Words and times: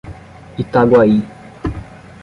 Itaguaí 0.63 1.15